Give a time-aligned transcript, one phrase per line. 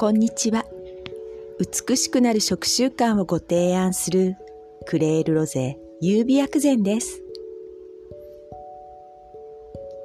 [0.00, 0.64] こんにちは。
[1.58, 4.34] 美しくなる食習慣をご提案する
[4.86, 7.22] クレールロゼ優美薬膳です。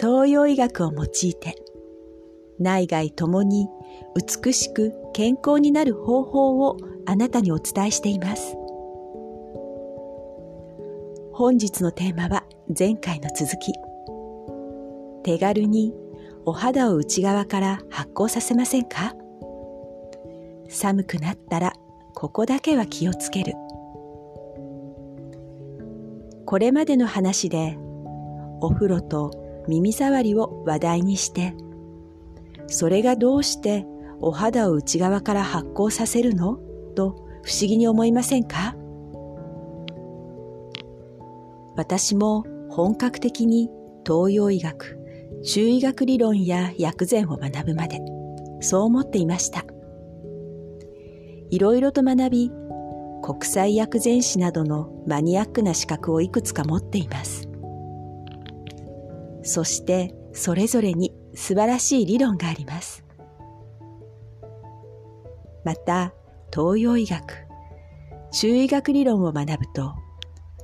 [0.00, 1.54] 東洋医学を用いて
[2.58, 3.68] 内外ともに
[4.16, 6.76] 美しく健康になる方法を
[7.06, 8.56] あなたにお伝えしています。
[11.32, 12.42] 本日のテーマは
[12.76, 13.72] 前回の続き。
[15.22, 15.94] 手軽に
[16.44, 19.14] お肌を内側から発酵させませんか？
[20.68, 21.72] 寒くなったら
[22.14, 23.54] ここだけは気をつける。
[26.46, 27.78] これまでの話で
[28.60, 31.54] お風呂と耳障りを話題にして
[32.66, 33.86] それがどうして
[34.20, 36.58] お肌を内側から発酵させるの？
[36.94, 38.76] と不思議に思いませんか？
[41.76, 43.68] 私も本格的に
[44.06, 44.98] 東洋医学、
[45.44, 48.00] 中医学理論や薬膳を学ぶまで、
[48.60, 49.64] そう思っていました。
[51.54, 52.50] いろいろと学び、
[53.22, 57.48] 国際薬膳師などのマニアックな資格をいくつか持っています。
[59.44, 63.04] そしてそれぞれに素晴らしい理論があります。
[65.64, 66.12] また、
[66.52, 67.46] 東洋医学、
[68.32, 69.94] 中医学理論を学ぶと、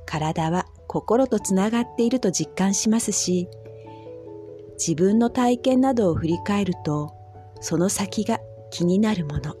[0.05, 3.47] 体は心とつながっていると実感しますし、
[4.77, 7.13] 自分の体験などを振り返ると、
[7.61, 9.55] その先が気になるもの。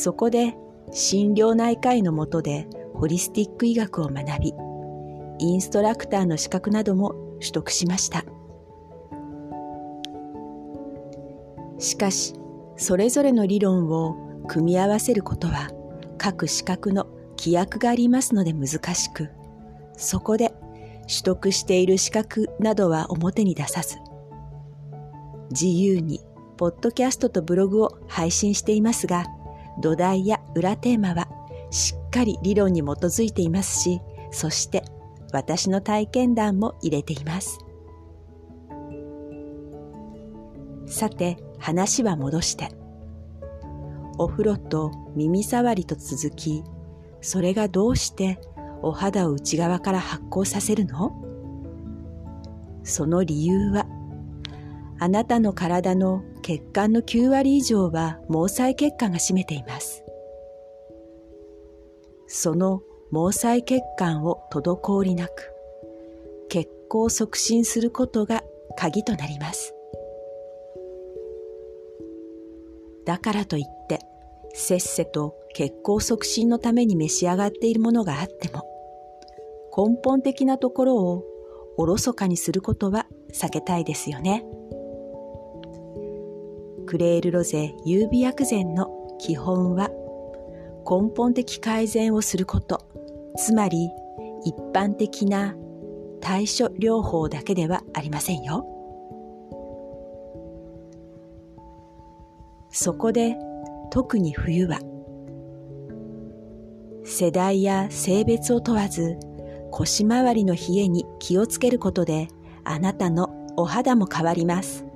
[0.00, 0.56] そこで
[0.92, 4.54] 心療内科医のもとでホリスティック医学を学び、
[5.40, 8.24] インストラクターの資格なども取得しました。
[11.78, 12.32] しかし、
[12.76, 14.16] それぞれの理論を
[14.48, 15.68] 組み合わせることは
[16.16, 17.06] 各資格の
[17.38, 19.28] 規約がありますので難しく、
[19.98, 20.54] そこで
[21.02, 23.98] 取得している資格などは表に出さず、
[25.50, 26.22] 自由に
[26.56, 29.26] ポッドキャストとブログを配信していますが、
[29.78, 31.28] 土台や裏テーマは
[31.70, 34.00] しっかり理論に基づいていますし、
[34.30, 34.84] そして
[35.32, 37.58] 私の体験談も入れています。
[40.86, 42.68] さて、話は戻して。
[44.18, 46.64] お風呂と耳障りと続き、
[47.20, 48.40] それがどうして
[48.82, 51.12] お肌を内側から発光させるの？
[52.82, 53.86] その理由は、
[54.98, 60.04] あなたの体の血管の9割以上は毛細血管が占めています。
[62.26, 65.52] その毛細血管を滞りなく、
[66.48, 68.42] 血行促進することが
[68.76, 69.74] 鍵となります。
[73.04, 73.98] だからといって、
[74.52, 78.64] せっせと血行促進のために召し上がっているものがあっても、
[79.76, 81.24] 根本的なところを
[81.76, 84.44] おろそかにすることは避けたいですよね。
[86.90, 89.90] クレールロゼ優美薬膳の基本は
[90.84, 92.84] 根本的改善をすること、
[93.36, 93.90] つまり
[94.44, 95.54] 一般的な
[96.20, 98.66] 対処療法だけではありませんよ。
[102.70, 103.36] そこで
[103.92, 104.80] 特に冬は
[107.04, 109.16] 世代や性別を問わず
[109.70, 112.26] 腰回りの冷えに気をつけることで
[112.64, 114.89] あなたのお肌も変わります。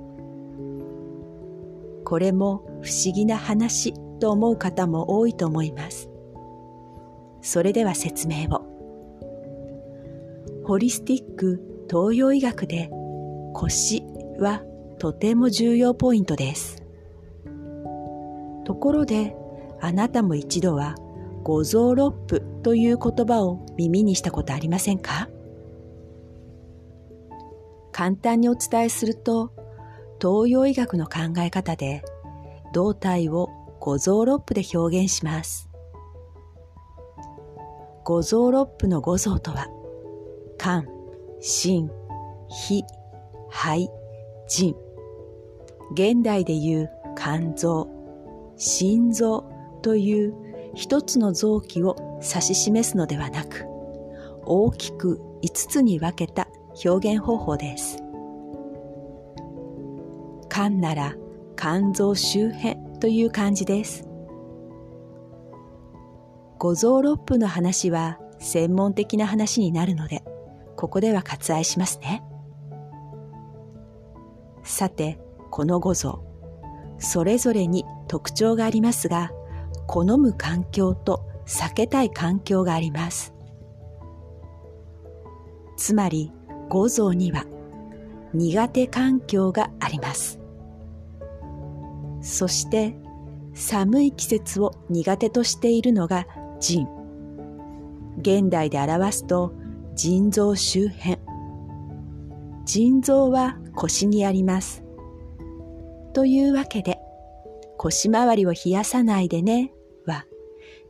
[2.05, 6.09] これも不思議な話と思う方も多いと思います。
[7.41, 8.63] それでは説明を。
[10.63, 12.89] ホリスティック東洋医学で
[13.53, 14.03] 腰
[14.39, 14.63] は
[14.97, 16.81] とても重要ポイントです。
[18.63, 19.35] ところで
[19.81, 20.95] あなたも一度は
[21.43, 25.29] 五臓六腑という言葉を耳にしたことありませんか？
[27.91, 29.51] 簡単にお伝えすると
[30.21, 32.03] 東洋医学の考え方で
[32.73, 33.49] 胴体を
[33.79, 35.69] 五臓六腑で表現します。
[38.03, 39.67] 五臓六腑の五臓とは
[40.57, 40.83] 肝、
[41.41, 41.89] 心、
[42.49, 42.83] 脾、
[43.49, 43.89] 肺、
[44.47, 44.75] 腎。
[45.93, 47.87] 現代でいう肝臓、
[48.57, 49.45] 心臓
[49.81, 50.33] という
[50.73, 53.65] 一つの臓器を指し示すのではなく、
[54.45, 56.47] 大きく五つに分けた
[56.83, 58.04] 表現方法です。
[60.55, 61.15] 肝なら
[61.57, 64.07] 肝臓周辺という感じです。
[66.57, 70.23] 五臓六腑の話は専門的な話になるので、
[70.77, 72.23] ここでは割愛しますね。
[74.63, 75.19] さて、
[75.51, 76.23] この五臓、
[76.99, 79.31] それぞれに特徴がありますが、
[79.87, 83.33] 好む環境と避けたい環境があります。
[85.75, 86.31] つまり、
[86.69, 87.43] 五臓には
[88.33, 90.44] 苦手環境があります。
[92.25, 92.95] そして
[93.53, 96.25] 寒い季節を苦手としているのが
[96.59, 96.87] 腎。
[98.19, 99.53] 現代で表すと
[99.93, 101.19] 腎臓周辺。
[102.65, 104.83] 腎臓は腰にあります。
[106.13, 106.97] というわけで、
[107.77, 109.71] 腰回りを冷やさないでね
[110.05, 110.25] は、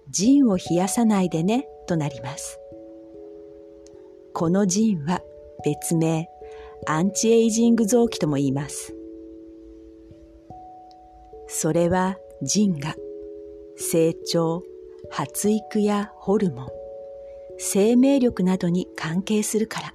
[0.09, 2.59] 腎を冷やさないでねとなります。
[4.33, 5.21] この腎は
[5.65, 6.29] 別名
[6.87, 8.95] アンチエイジング臓器とも言います。
[11.47, 12.95] それは腎が
[13.77, 14.63] 成長、
[15.09, 16.67] 発育やホルモン、
[17.57, 19.93] 生命力などに関係するから。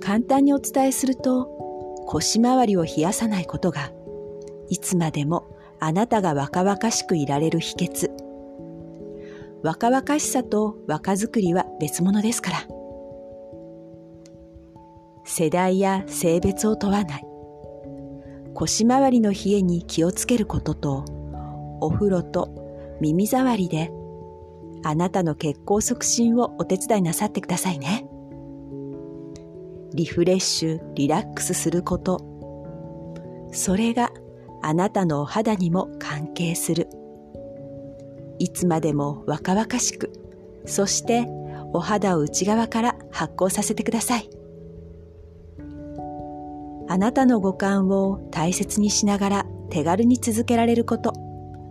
[0.00, 1.46] 簡単にお伝えすると、
[2.06, 3.90] 腰回りを冷やさないことが、
[4.68, 5.46] いつまでも
[5.80, 8.10] あなたが若々しくいられる秘訣。
[9.62, 12.58] 若々しさと若作りは別物ですから。
[15.24, 17.33] 世代や性別を問わない。
[18.54, 21.04] 腰回りの冷えに気をつけることと、
[21.80, 23.90] お風呂と耳障りで、
[24.84, 28.06] あなたの血行促進をお手伝いなさってくださいね。
[29.94, 32.20] リフレッシュ、リラックスすること。
[33.52, 34.10] それが
[34.62, 36.88] あなたのお肌にも関係する。
[38.38, 40.12] いつまでも若々しく、
[40.66, 41.28] そして
[41.72, 44.28] お肌を内側から発光させてください。
[46.88, 51.12] あなたの五感を大切にしながら手軽に続けられること。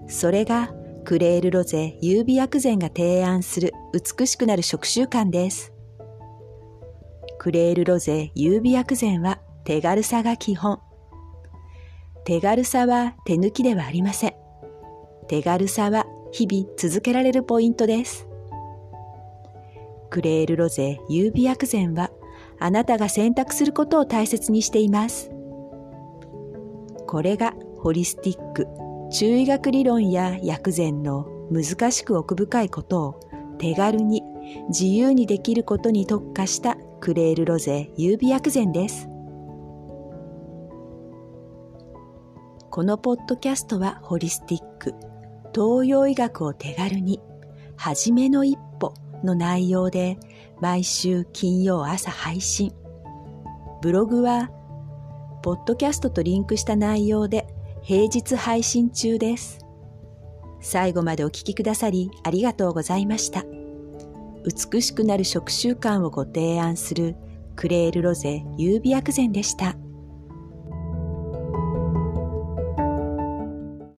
[0.08, 0.74] それが
[1.06, 5.74] クレールロゼ優美薬膳が提案する美しくなる食習慣です。
[7.38, 10.80] クレールロゼ優美薬膳は手軽さが基本。
[12.26, 14.34] 手軽さは手抜きではありません。
[15.28, 18.28] 手軽さは日々続けられるポイントです。
[20.10, 22.12] クレールロゼ優美薬膳は
[22.64, 25.30] あなたが選択することを大切にしています。
[27.08, 28.68] これがホリスティック、
[29.12, 33.20] 中医学理論や薬膳の難しく奥深いことを
[33.60, 34.24] 手軽に
[34.70, 39.10] 自由にできることに特化したクレールロゼ優美薬膳です。
[42.70, 44.96] このポッドキャストはホリスティック、
[45.54, 47.20] 東洋医学を手軽に、
[47.76, 48.73] はじめの一歩
[49.26, 50.18] の内容で
[50.62, 52.74] 毎週金曜朝配信。
[53.82, 54.50] ブログは、
[55.42, 57.48] ポッドキャストとリンクした内容で
[57.82, 59.60] 平日配信中です。
[60.62, 63.44] 最後までお聴きくださりありがとうございました。
[64.46, 67.16] 美しくなる食習慣をご提案する
[67.56, 69.76] クレールロゼ優美薬膳でした。